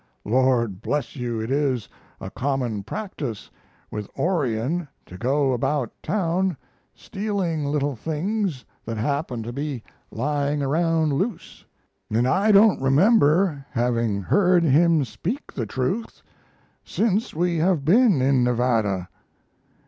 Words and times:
Lord 0.25 0.81
bless 0.81 1.15
you, 1.15 1.39
it 1.39 1.51
is 1.51 1.87
a 2.19 2.31
common 2.31 2.81
practice 2.81 3.51
with 3.91 4.09
Orion 4.17 4.87
to 5.05 5.15
go 5.15 5.53
about 5.53 5.91
town 6.01 6.57
stealing 6.95 7.65
little 7.65 7.95
things 7.95 8.65
that 8.83 8.97
happen 8.97 9.43
to 9.43 9.53
be 9.53 9.83
lying 10.09 10.63
around 10.63 11.13
loose. 11.13 11.65
And 12.09 12.27
I 12.27 12.51
don't 12.51 12.81
remember 12.81 13.63
having 13.69 14.23
heard 14.23 14.63
him 14.63 15.05
speak 15.05 15.53
the 15.53 15.67
truth 15.67 16.23
since 16.83 17.35
we 17.35 17.57
have 17.57 17.85
been 17.85 18.23
in 18.23 18.43
Nevada. 18.43 19.07